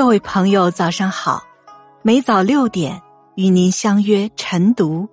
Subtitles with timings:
[0.00, 1.44] 各位朋友，早上好！
[2.00, 3.02] 每早六点
[3.34, 5.06] 与您相约晨读，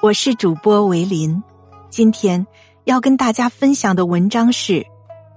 [0.00, 1.42] 我是主播维林。
[1.90, 2.46] 今天
[2.84, 4.86] 要跟大家分享的文章是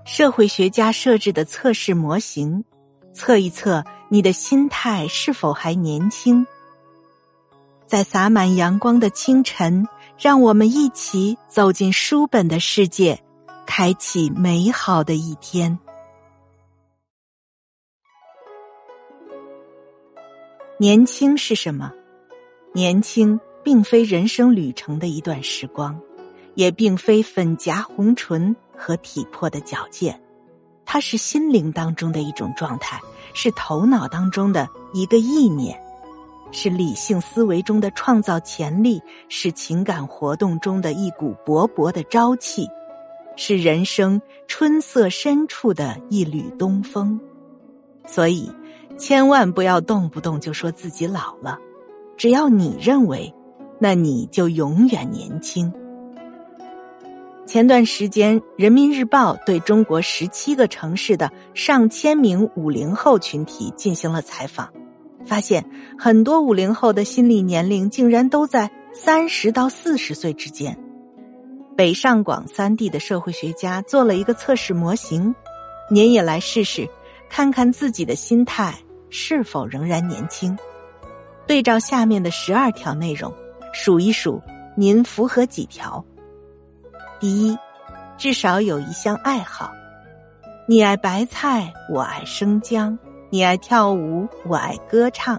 [0.06, 2.64] 社会学家设置的测试模型，
[3.12, 6.46] 测一测你的心态是否还年轻。
[7.88, 13.20] 在洒满阳光的清晨，让我们一起走进书本的世界，
[13.66, 15.80] 开启美好的一天。
[20.82, 21.94] 年轻是什么？
[22.74, 26.02] 年轻并非人生旅程的一段时光，
[26.56, 30.20] 也并非粉颊红唇和体魄的矫健，
[30.84, 33.00] 它是心灵当中的一种状态，
[33.36, 35.80] 是头脑当中的一个意念，
[36.52, 42.68] 是理性思维中的创造潜力，是情感活动中的一股勃勃的朝气，
[43.36, 47.20] 是人生春色深处的一缕东风。
[48.08, 48.52] 所以。
[48.98, 51.58] 千万不要动不动就说自己老了，
[52.18, 53.34] 只要你认为，
[53.80, 55.74] 那你就永远年轻。
[57.48, 64.70] 前段时间，《人民日报》对中国十七个城市的上千名五零后群体进行了采访，
[65.26, 65.66] 发现
[65.98, 70.78] 很多五零后的心理年龄竟然都在三十到四十岁之间。
[71.76, 75.34] 北上广三地的社会学家做了一个测试模型，
[75.90, 76.88] 您也来试试，
[77.34, 78.76] 看看自己的心态。
[79.10, 80.58] 是否仍然年轻？
[81.46, 83.34] 对照下面的十二条内容，
[83.74, 84.42] 数一数，
[84.76, 86.04] 您符合几条？
[87.20, 87.58] 第一，
[88.18, 89.70] 至少有一项爱好。
[90.66, 92.98] 你爱白菜，我爱生姜；
[93.30, 95.38] 你爱跳舞，我爱歌唱。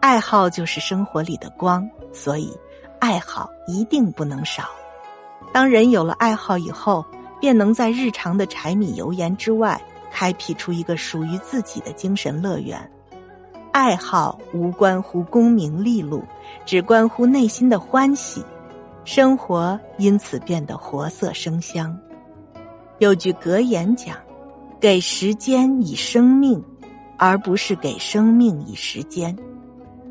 [0.00, 2.54] 爱好就是生活里的光，所以
[2.98, 4.64] 爱好一定不能少。
[5.50, 7.02] 当人有了爱好以后，
[7.40, 9.80] 便能在日常的柴米油盐之外。
[10.12, 12.78] 开辟出一个属于自己的精神乐园，
[13.72, 16.22] 爱好无关乎功名利禄，
[16.66, 18.44] 只关乎内心的欢喜，
[19.04, 21.98] 生活因此变得活色生香。
[22.98, 24.16] 有句格言讲
[24.78, 26.62] ：“给时间以生命，
[27.16, 29.36] 而不是给生命以时间。”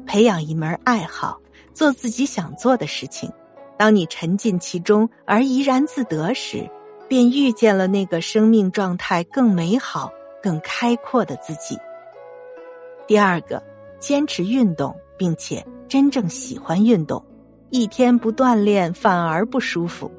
[0.08, 1.40] 培养一门爱好，
[1.74, 3.32] 做自己想做的事情，
[3.78, 6.68] 当你沉浸其中而怡然自得时。
[7.12, 10.10] 便遇见了那个生命状态更美好、
[10.42, 11.78] 更开阔的自己。
[13.06, 13.62] 第二个，
[14.00, 17.22] 坚持运动，并且真正喜欢运动，
[17.70, 20.10] 一天不锻炼反而不舒服。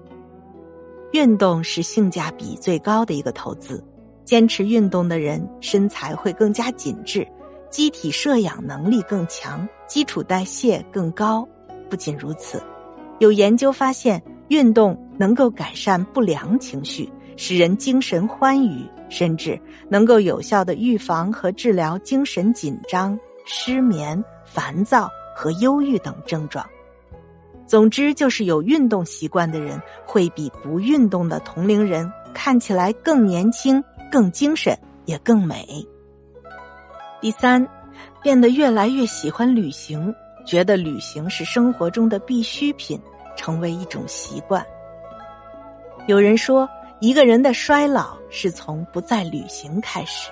[1.12, 3.82] 运动是性价比最高的一个投资，
[4.22, 7.26] 坚持运动的人身材会更加紧致，
[7.70, 11.48] 机体摄氧能力更强，基础代谢更高。
[11.88, 12.62] 不仅如此，
[13.18, 14.22] 有研究发现。
[14.48, 26.66] 运动能够改善不良情绪，使人精神欢愉，甚至能够有效的预防和治疗精神紧张、失眠、烦躁和忧郁等症状。
[27.66, 35.86] 总之，就是有运动习惯的人会比不运动的同龄人看起来更年轻、更精神，也更美。
[37.20, 37.66] 第三，
[38.22, 43.00] 变得越来越喜欢旅行，觉得旅行是生活中的必需品。
[43.34, 44.64] 成为一种习惯。
[46.08, 46.68] 有人说，
[46.98, 50.30] 一个人的衰老是从不再旅行开始。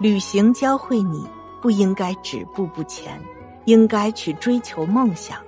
[0.00, 1.26] 旅行教会你
[1.60, 3.20] 不应该止步不前，
[3.66, 5.38] 应该去追求梦想，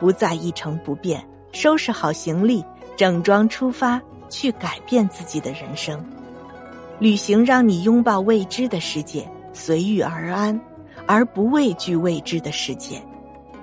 [0.00, 1.24] 不再一成不变。
[1.52, 2.64] 收拾好行李，
[2.96, 6.04] 整装出发，去改变自己的人生。
[6.98, 10.60] 旅行让你拥抱未知的世界，随遇而安，
[11.06, 13.00] 而不畏惧未知的世界。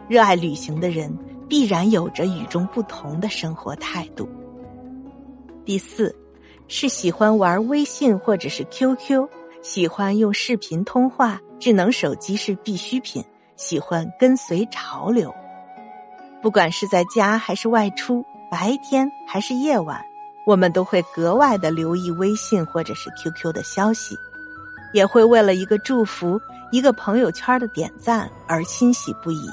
[0.07, 1.13] 热爱旅行的人。
[1.51, 4.25] 必然有着与众不同的生活态度。
[5.71, 6.13] 第四，
[6.67, 9.25] 是喜欢玩微信或者是 QQ，
[9.61, 13.23] 喜欢用视频通话，智能手机是必需品，
[13.55, 15.33] 喜欢跟随潮流。
[16.41, 18.21] 不管是在家还是外出，
[18.51, 20.03] 白天还是夜晚，
[20.45, 24.17] 我们都会格外的留意微信或者是 QQ 的消息，
[24.93, 26.37] 也会为了一个祝福、
[26.73, 29.49] 一个朋友圈的点赞而欣喜不已。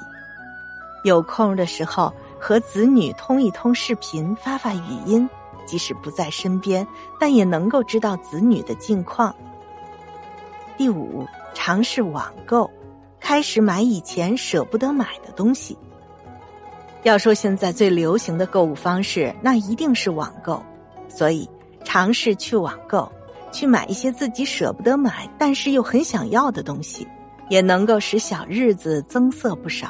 [1.04, 5.30] 有空的时候和子女通一通视频，发发语音，
[5.68, 6.86] 即使不在身边，
[7.20, 9.34] 但也能够知道子女的近况。
[10.78, 12.70] 第五，尝试网购，
[13.20, 15.76] 开始买以前舍不得买的东西。
[17.02, 20.62] 要说现在最流行的购物方式，那一定是网购，
[21.06, 21.46] 所以
[21.84, 23.12] 尝试去网购，
[23.52, 27.06] 去买一些自己舍不得买但是又很想要的东西，
[27.50, 29.88] 也能够使小日子增色不少。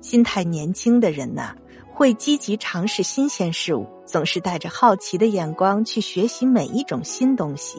[0.00, 1.54] 心态年轻的人呢，
[2.02, 7.78] 会积极尝试新鲜事物，总是带着好奇的眼光去学习每一种新东西。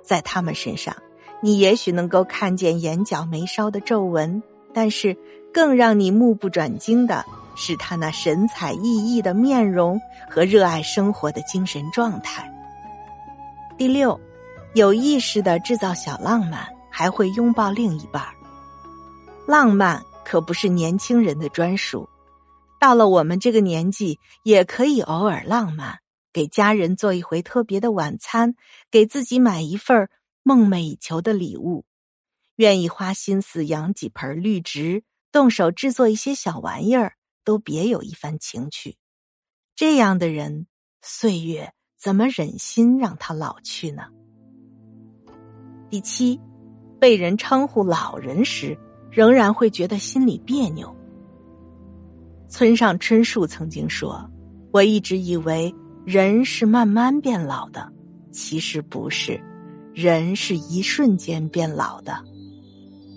[0.00, 0.94] 在他们身上，
[1.42, 4.40] 你也许能够看见眼角眉梢的皱纹，
[4.72, 5.12] 但是
[5.52, 7.24] 更让你目不转睛的
[7.56, 10.00] 是他那神采奕奕的面容
[10.30, 12.48] 和热爱生活的精神状态。
[13.76, 14.20] 第六，
[14.74, 18.22] 有意识的制造小浪漫，还会拥抱另一半
[19.48, 22.08] 浪漫可不是年轻人的专属，
[22.78, 25.98] 到了我们这个年纪，也可以偶尔浪漫，
[26.32, 28.54] 给家人做一回特别的晚餐，
[28.90, 30.08] 给自己买一份
[30.42, 31.84] 梦寐以求的礼物，
[32.56, 35.02] 愿意花心思养几盆绿植，
[35.32, 37.14] 动手制作一些小玩意儿，
[37.44, 38.96] 都别有一番情趣。
[39.74, 40.66] 这样的人，
[41.02, 44.04] 岁月怎么忍心让他老去呢？
[45.90, 46.40] 第七，
[47.00, 48.78] 被人称呼老人时，
[49.10, 50.97] 仍然会觉得心里别扭。
[52.48, 54.28] 村上春树曾经说
[54.72, 55.72] ：“我一直以为
[56.06, 57.92] 人是慢慢变老的，
[58.32, 59.38] 其实不是。”
[59.94, 62.16] 人是一瞬间变老的。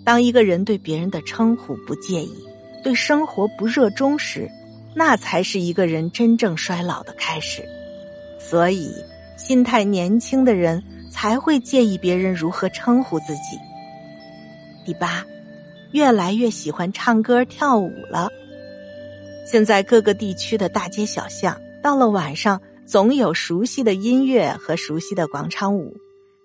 [0.03, 2.43] 当一个人对别人的称呼不介意，
[2.83, 4.49] 对生活不热衷时，
[4.95, 7.63] 那才是一个人真正衰老的开始。
[8.39, 8.91] 所以，
[9.37, 13.57] 心态年轻的人才会介意别人如何称呼自己。
[14.83, 15.23] 第八，
[15.91, 18.27] 越来越喜欢唱歌跳舞了。
[19.45, 25.95] 现在各个地区的大街小巷，到了晚上总有熟悉的音乐和熟悉的广场舞。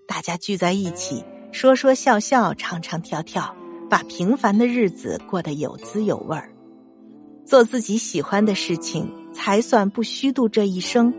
[0.08, 3.54] 大家聚在一起，说说笑笑，唱唱跳跳，
[3.90, 6.50] 把平凡的日子过得有滋有味儿。
[7.44, 11.12] 做自己喜欢的事情，才算不虚度这一生。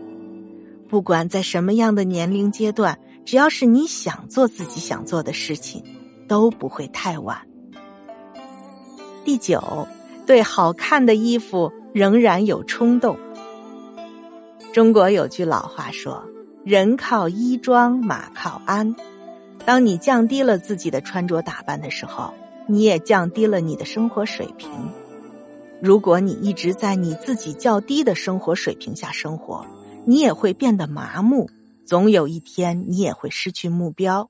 [0.88, 5.82] 不管在什么样的年龄阶段，只要是你想做自己想做的事情，
[6.26, 7.38] 都不会太晚。
[9.24, 9.86] 第九，
[10.28, 13.18] 对好看的衣服仍然有冲动。
[14.74, 16.22] 中国有句老话说。
[16.66, 18.94] 人靠衣装，马靠鞍。
[19.64, 22.34] 当你降低了自己的穿着打扮的时候，
[22.66, 24.70] 你也降低了你的生活水平。
[25.80, 29.64] 如果你一直在你自己较低的生活水平下生活，
[30.04, 31.48] 你也会变得麻木，
[31.86, 34.28] 总有一天你也会失去目标。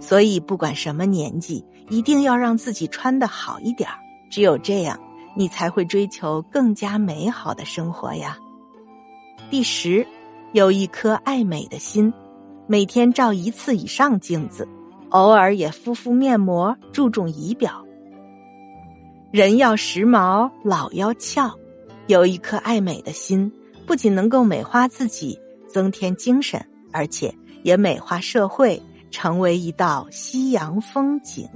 [0.00, 3.98] 所以，不管什么年纪，一定要让自己穿的好一点儿
[4.34, 4.98] 只有这样，
[5.36, 8.36] 你才会追求更加美好的生活呀。
[9.48, 10.04] 第十。
[10.52, 12.12] 有一颗爱美的心，
[12.66, 14.66] 每天照一次以上镜子，
[15.10, 17.84] 偶尔也敷敷面膜，注重仪表。
[19.30, 21.54] 人要时髦，老要俏。
[22.08, 23.52] 有一颗爱美的心，
[23.86, 25.38] 不仅能够美化自己，
[25.68, 27.32] 增添精神，而且
[27.62, 28.82] 也美化社会，
[29.12, 31.48] 成为一道夕阳风景。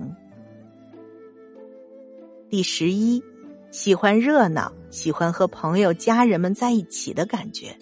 [2.50, 3.22] 第十一，
[3.70, 7.76] 喜欢热闹，喜欢和朋友、家人们在一起的感觉。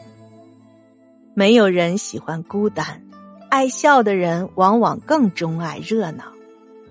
[1.34, 3.00] 没有人喜欢孤单，
[3.48, 6.24] 爱笑的人往往更钟爱热闹。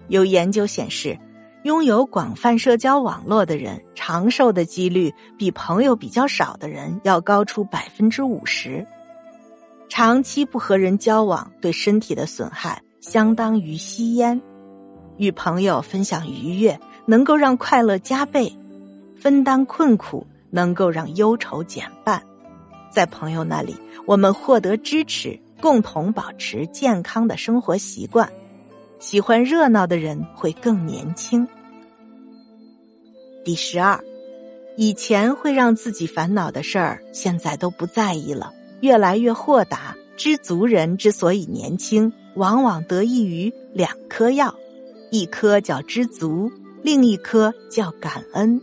[0.08, 1.20] 有研究显示，
[1.64, 8.88] 拥有广泛社交网络的人长寿的几率比朋友比较少的人要高出百分之五十。
[9.90, 14.42] 长期不和人交往对身体的损害相当于吸烟。
[15.18, 18.52] 与朋友分享愉悦，能够让快乐加倍；
[19.20, 22.22] 分担困苦，能够让忧愁减半。
[22.92, 23.76] 在朋友那里。
[24.08, 28.32] 我们获得支持，共同保持健康的生活习惯。
[29.00, 31.48] 喜欢热闹的人会更年轻。
[33.44, 34.00] 第十二，
[34.78, 39.96] 以前会让自己烦恼的事儿，现在都不在意了，越来越豁达。
[40.16, 44.54] 知足人之所以年轻，往往得益于两颗药，
[45.10, 46.52] 一颗叫知足，
[46.86, 48.62] 另一颗叫感恩。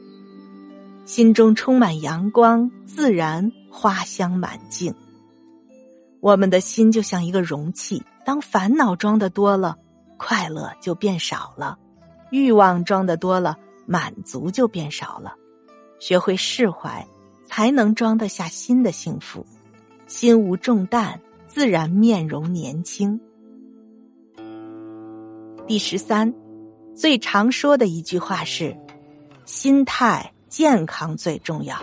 [1.04, 4.94] 心中充满阳光，自然花香满径。
[6.20, 9.76] 我们的心就像一个容器，当烦恼装的多了，
[10.18, 11.76] 快乐就变少了；
[12.30, 15.34] 欲望装的多了，满足就变少了。
[15.98, 17.04] 学会释怀，
[17.44, 19.44] 才能装得下新的幸福。
[20.06, 23.20] 心无重担，自然面容年轻。
[25.66, 26.32] 第十三，
[26.94, 28.76] 最常说的一句话是：
[29.44, 31.76] 心态健康最重要。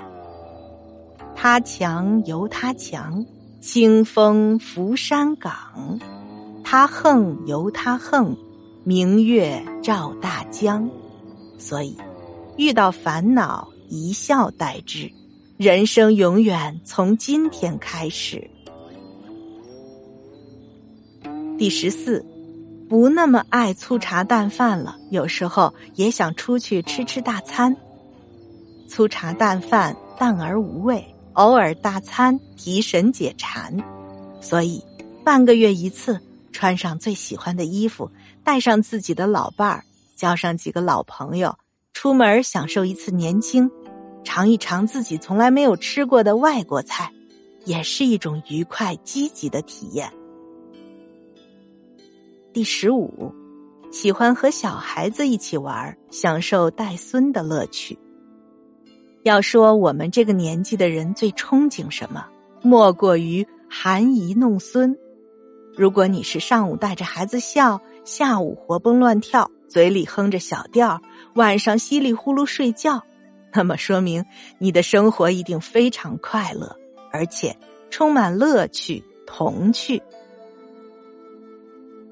[1.35, 3.25] 他强由他强。
[3.61, 5.99] 清风拂山岗，
[6.63, 8.37] 他横由他横，
[8.85, 10.89] 明月照大江。
[11.57, 11.97] 所以，
[12.55, 15.11] 遇到烦恼一笑待之，
[15.57, 18.49] 人生永远从今天开始。
[21.57, 22.25] 第十四，
[22.89, 27.77] 不那么爱粗茶淡饭了，有时候也想出去吃吃大餐。
[28.87, 31.15] 粗茶淡饭，淡而无味。
[31.33, 33.77] 偶尔大餐提神解馋，
[34.41, 34.83] 所以
[35.23, 36.19] 半个月一次
[36.51, 38.09] 穿上最喜欢的衣服，
[38.43, 39.83] 带上自己的老伴儿，
[40.17, 41.55] 交上几个老朋友，
[41.93, 43.69] 出门享受一次年轻，
[44.23, 47.09] 尝一尝自己从来没有吃过的外国菜，
[47.63, 50.11] 也是一种愉快积极的体验。
[52.51, 53.31] 第十五，
[53.91, 57.97] 喜欢和小孩子一起玩，享受带孙的乐趣。
[59.21, 62.25] 要说我们这个年纪的人最憧憬什么，
[62.63, 64.97] 莫过于含饴弄孙。
[65.77, 70.99] 如果你是上午带着孩子笑，下午活蹦乱跳，嘴里哼着小调，
[71.35, 73.03] 晚上稀里呼噜睡觉，
[73.53, 74.25] 那么说明
[74.57, 76.75] 你的生活一定非常快乐，
[77.11, 77.55] 而且
[77.91, 80.01] 充满乐趣、童趣。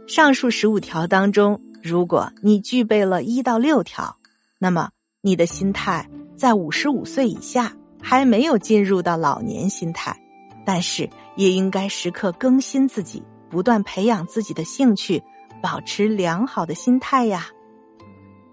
[0.08, 4.16] 上述十五条当中，如果你具备了一到六条，
[4.58, 4.90] 那么
[5.22, 10.18] 你的心态在五十五岁以下还没有进入到老年心态，
[10.66, 13.22] 但是也应该时刻更新自己。
[13.50, 15.24] 不断培养自己的兴趣，
[15.62, 17.48] 保持良好的心态呀。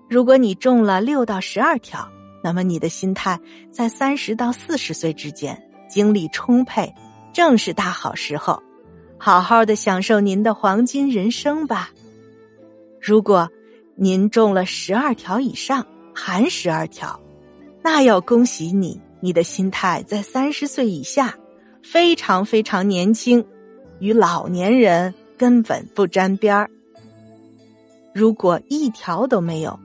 [0.08, 2.08] 如果你中了六到十二条，
[2.42, 3.38] 那么你的心态
[3.73, 6.94] 在三十到四十岁之间，精力充沛，
[7.32, 8.62] 正是大好时候，
[9.25, 11.88] 好好的享受您的黄金人生吧。
[13.00, 13.49] 如果
[13.95, 17.19] 您中了十二条以上，含十二条，
[17.83, 21.38] 那要恭喜你，你的心态在三十岁以下，
[21.83, 23.43] 非常非常年轻。
[23.99, 26.71] 与老年人根本不沾边儿。
[28.14, 29.81] 如果一条都没有，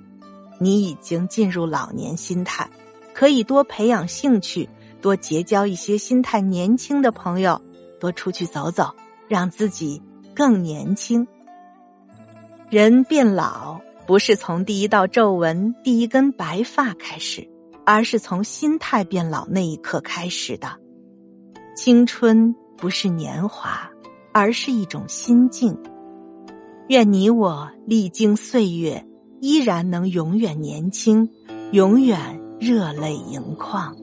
[0.59, 2.69] 你已经进入老年心态，
[3.13, 4.67] 可以多培养兴趣，
[5.01, 7.61] 多结交一些心态年轻的朋友，
[8.01, 8.93] 多出去走走，
[9.29, 10.01] 让自己
[10.35, 11.25] 更年轻。
[12.69, 17.49] 人变老不是从第一道皱纹、第一根白发开始，
[17.85, 20.77] 而是从心态变老那一刻开始的。
[21.77, 23.89] 青春不是年华。
[24.31, 25.75] 而是一种心境。
[26.87, 29.03] 愿你我历经岁月，
[29.41, 31.31] 依然能永远年轻，
[31.71, 33.97] 永远热泪盈眶。